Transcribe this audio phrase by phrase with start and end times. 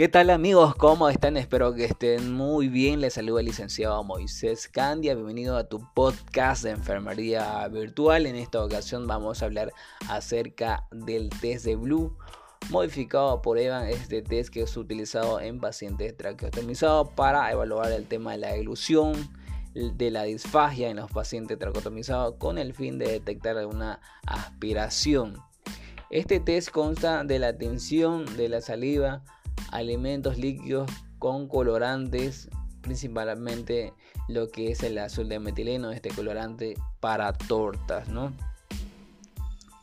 [0.00, 0.74] ¿Qué tal amigos?
[0.76, 1.36] ¿Cómo están?
[1.36, 3.02] Espero que estén muy bien.
[3.02, 5.14] Les saluda el licenciado Moisés Candia.
[5.14, 8.24] Bienvenido a tu podcast de enfermería virtual.
[8.24, 9.74] En esta ocasión vamos a hablar
[10.08, 12.16] acerca del test de Blue
[12.70, 13.88] modificado por Evan.
[13.88, 19.12] Este test que es utilizado en pacientes traqueotomizados para evaluar el tema de la ilusión
[19.74, 25.36] de la disfagia en los pacientes traqueotomizados con el fin de detectar una aspiración.
[26.08, 29.22] Este test consta de la tensión de la saliva
[29.70, 32.48] alimentos líquidos con colorantes,
[32.80, 33.92] principalmente
[34.28, 38.32] lo que es el azul de metileno, este colorante para tortas, ¿no?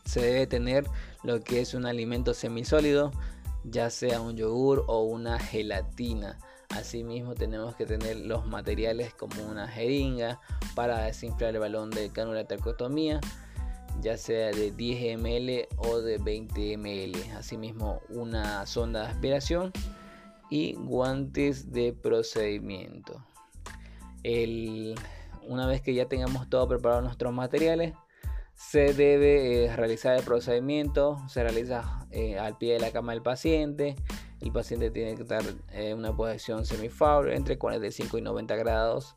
[0.05, 0.85] Se debe tener
[1.23, 3.11] lo que es un alimento semisólido,
[3.63, 6.39] ya sea un yogur o una gelatina.
[6.69, 10.39] Asimismo tenemos que tener los materiales como una jeringa
[10.75, 13.19] para desinflar el balón de cánula de tracotomía,
[14.01, 17.15] ya sea de 10 ml o de 20 ml.
[17.35, 19.71] Asimismo una sonda de aspiración
[20.49, 23.23] y guantes de procedimiento.
[25.47, 27.93] una vez que ya tengamos todo preparado nuestros materiales,
[28.57, 33.21] se debe eh, realizar el procedimiento, se realiza eh, al pie de la cama del
[33.21, 33.95] paciente.
[34.41, 39.15] El paciente tiene que estar en una posición semifavorable entre 45 y 90 grados.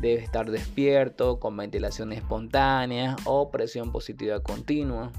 [0.00, 5.12] Debe estar despierto, con ventilación espontánea o presión positiva continua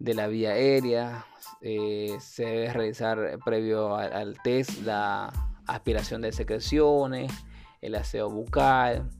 [0.00, 1.26] de la vía aérea.
[1.60, 5.32] Eh, se debe realizar previo al, test la
[5.66, 7.32] aspiración de secreciones,
[7.80, 9.10] el aseo bucal.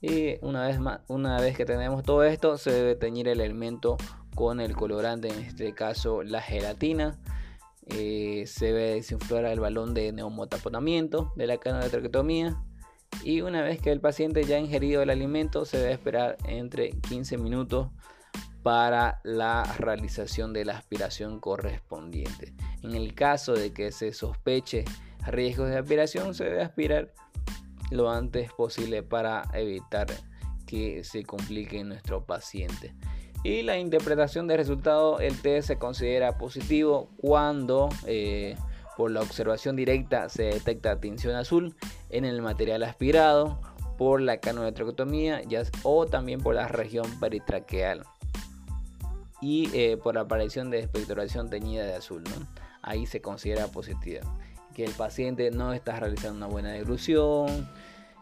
[0.00, 3.96] Y una vez, más, una vez que tenemos todo esto, se debe teñir el elemento
[4.34, 7.18] con el colorante, en este caso la gelatina.
[7.86, 12.62] Eh, se debe desinflar el balón de neumotaponamiento de la cana de traquetomía.
[13.24, 16.90] Y una vez que el paciente ya ha ingerido el alimento, se debe esperar entre
[16.90, 17.88] 15 minutos
[18.62, 22.52] para la realización de la aspiración correspondiente.
[22.82, 24.84] En el caso de que se sospeche
[25.26, 27.12] riesgos de aspiración, se debe aspirar
[27.90, 30.06] lo antes posible para evitar
[30.66, 32.94] que se complique nuestro paciente.
[33.44, 38.56] Y la interpretación del resultado, el test se considera positivo cuando eh,
[38.98, 41.76] por la observación directa se detecta tinción azul
[42.10, 43.60] en el material aspirado,
[43.96, 45.40] por la canotracotomía
[45.84, 48.02] o también por la región peritraqueal
[49.40, 52.24] y eh, por la aparición de expectoración teñida de azul.
[52.82, 54.22] Ahí se considera positiva.
[54.74, 57.68] Que el paciente no está realizando una buena deglución,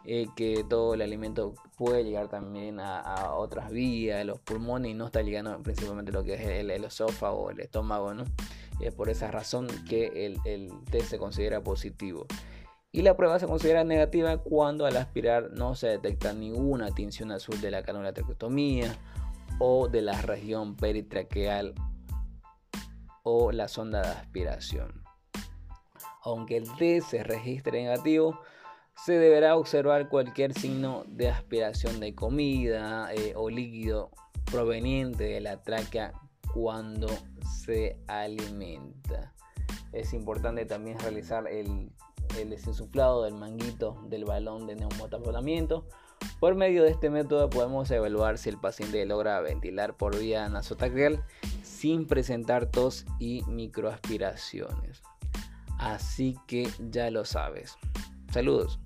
[0.09, 5.07] eh, que todo el alimento puede llegar también a, otras vías, los pulmones, y no
[5.07, 8.15] está llegando principalmente lo que es el, esófago o el estómago.
[8.15, 8.25] ¿no?
[8.81, 10.71] es por esa razón que el, el
[11.03, 12.27] se considera positivo.
[12.93, 17.61] Y la prueba se considera negativa cuando al aspirar no se detecta ninguna tinción azul
[17.61, 18.97] de la cánula traqueotomía
[19.59, 21.75] o de la región peritraqueal
[23.23, 25.03] o la sonda de aspiración.
[26.23, 28.41] Aunque el test se registre negativo,
[29.05, 34.11] se deberá observar cualquier signo de aspiración de comida eh, o líquido
[34.51, 36.13] proveniente de la tráquea
[36.53, 37.09] cuando
[37.63, 39.35] se alimenta.
[39.93, 41.91] Es importante también realizar el,
[42.39, 45.87] el desinsuflado del manguito del balón de neumotaponamiento
[46.41, 51.25] por medio de este método podemos evaluar si el paciente logra ventilar por vía nasotraqueal
[51.63, 55.03] sin presentar tos y microaspiraciones.
[55.79, 57.77] Así que ya lo sabes.
[58.31, 58.79] Saludos.